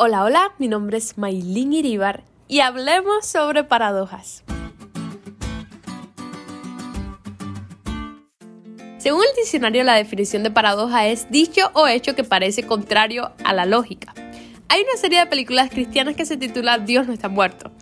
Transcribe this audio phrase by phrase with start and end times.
[0.00, 4.44] Hola, hola, mi nombre es Maylin Iribar y hablemos sobre paradojas.
[8.98, 13.52] Según el diccionario, la definición de paradoja es dicho o hecho que parece contrario a
[13.52, 14.14] la lógica.
[14.68, 17.72] Hay una serie de películas cristianas que se titula Dios no está muerto.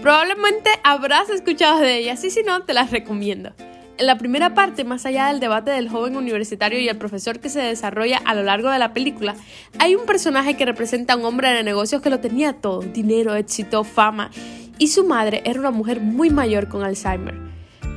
[0.00, 3.52] Probablemente habrás escuchado de ellas y si no, te las recomiendo.
[3.98, 7.48] En la primera parte, más allá del debate del joven universitario y el profesor que
[7.48, 9.34] se desarrolla a lo largo de la película,
[9.78, 13.34] hay un personaje que representa a un hombre de negocios que lo tenía todo, dinero,
[13.34, 14.30] éxito, fama,
[14.76, 17.36] y su madre era una mujer muy mayor con Alzheimer,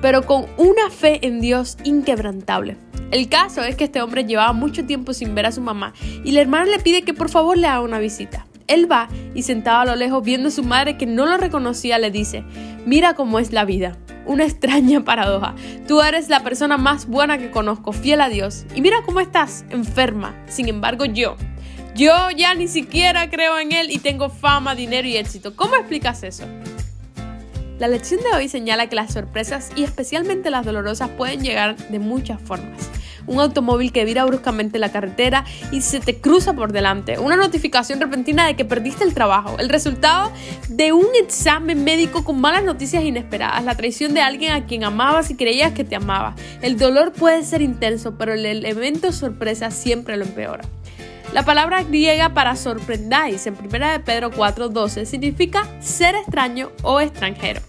[0.02, 2.78] pero con una fe en Dios inquebrantable.
[3.12, 5.94] El caso es que este hombre llevaba mucho tiempo sin ver a su mamá
[6.24, 8.46] y la hermana le pide que por favor le haga una visita.
[8.68, 12.00] Él va y sentado a lo lejos viendo a su madre que no lo reconocía
[12.00, 12.46] le dice,
[12.86, 13.98] mira cómo es la vida
[14.30, 15.56] una extraña paradoja.
[15.88, 18.66] Tú eres la persona más buena que conozco, fiel a Dios.
[18.76, 20.34] Y mira cómo estás, enferma.
[20.48, 21.36] Sin embargo, yo.
[21.96, 25.56] Yo ya ni siquiera creo en Él y tengo fama, dinero y éxito.
[25.56, 26.46] ¿Cómo explicas eso?
[27.80, 32.00] La lección de hoy señala que las sorpresas y especialmente las dolorosas pueden llegar de
[32.00, 32.90] muchas formas
[33.30, 38.02] un automóvil que vira bruscamente la carretera y se te cruza por delante, una notificación
[38.02, 40.32] repentina de que perdiste el trabajo, el resultado
[40.68, 45.30] de un examen médico con malas noticias inesperadas, la traición de alguien a quien amabas
[45.30, 46.36] y creías que te amaba.
[46.62, 50.64] El dolor puede ser intenso, pero el elemento sorpresa siempre lo empeora.
[51.34, 57.62] La palabra griega para sorprendáis en 1 de Pedro 4:12 significa ser extraño o extranjero.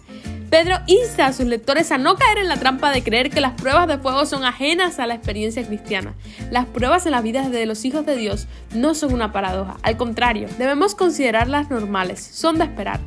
[0.51, 3.53] Pedro insta a sus lectores a no caer en la trampa de creer que las
[3.53, 6.15] pruebas de fuego son ajenas a la experiencia cristiana.
[6.51, 9.97] Las pruebas en la vida de los hijos de Dios no son una paradoja, al
[9.97, 12.99] contrario, debemos considerarlas normales, son de esperar.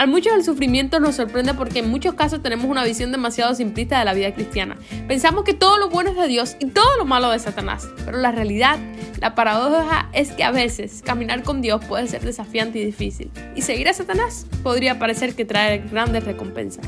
[0.00, 3.98] A muchos el sufrimiento nos sorprende porque en muchos casos tenemos una visión demasiado simplista
[3.98, 4.78] de la vida cristiana.
[5.06, 7.86] Pensamos que todo lo bueno es de Dios y todo lo malo de Satanás.
[8.06, 8.78] Pero la realidad,
[9.20, 13.30] la paradoja es que a veces caminar con Dios puede ser desafiante y difícil.
[13.54, 16.86] Y seguir a Satanás podría parecer que trae grandes recompensas.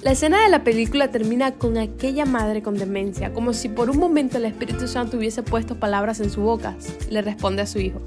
[0.00, 3.98] La escena de la película termina con aquella madre con demencia, como si por un
[3.98, 6.76] momento el Espíritu Santo hubiese puesto palabras en su boca.
[7.10, 8.00] Le responde a su hijo.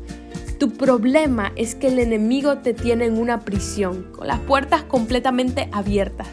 [0.62, 5.68] Tu problema es que el enemigo te tiene en una prisión, con las puertas completamente
[5.72, 6.28] abiertas.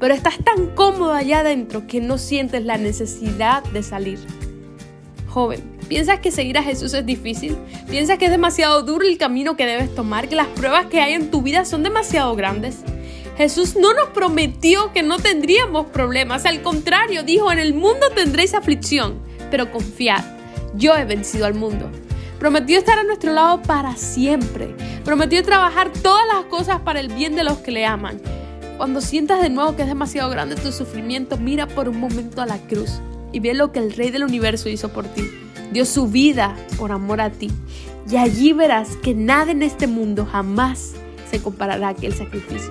[0.00, 4.18] Pero estás tan cómodo allá adentro que no sientes la necesidad de salir.
[5.28, 7.56] Joven, ¿piensas que seguir a Jesús es difícil?
[7.88, 10.28] ¿Piensas que es demasiado duro el camino que debes tomar?
[10.28, 12.78] ¿Que las pruebas que hay en tu vida son demasiado grandes?
[13.36, 16.46] Jesús no nos prometió que no tendríamos problemas.
[16.46, 19.20] Al contrario, dijo, en el mundo tendréis aflicción,
[19.52, 20.24] pero confiad,
[20.74, 21.88] yo he vencido al mundo.
[22.38, 24.74] Prometió estar a nuestro lado para siempre.
[25.04, 28.20] Prometió trabajar todas las cosas para el bien de los que le aman.
[28.76, 32.46] Cuando sientas de nuevo que es demasiado grande tu sufrimiento, mira por un momento a
[32.46, 33.00] la cruz
[33.32, 35.28] y ve lo que el Rey del Universo hizo por ti.
[35.72, 37.50] Dio su vida por amor a ti.
[38.08, 40.94] Y allí verás que nada en este mundo jamás
[41.30, 42.70] se comparará a aquel sacrificio.